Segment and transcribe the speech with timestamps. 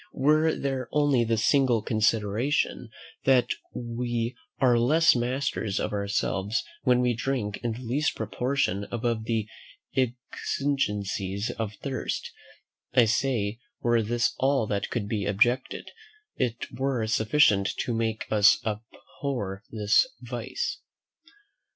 [0.13, 2.89] Were there only this single consideration,
[3.25, 9.25] that we are less masters of ourselves when we drink in the least proportion above
[9.25, 9.47] the
[9.95, 12.31] exigencies of thirst,
[12.95, 15.91] I say, were this all that could be objected,
[16.35, 20.79] it were sufficient to make us abhor this vice.